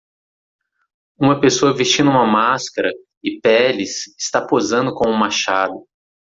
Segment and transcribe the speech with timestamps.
[1.15, 2.89] Uma pessoa vestindo uma máscara
[3.23, 5.87] e peles está posando com um machado.